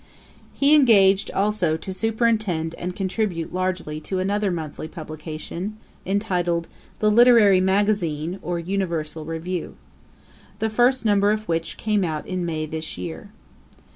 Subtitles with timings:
[0.55, 5.77] ]He engaged also to superintend and contribute largely to another monthly publication,
[6.07, 9.75] entitled The Literary Magazine, or Universal Review;
[10.57, 13.29] the first number of which came out in May this year.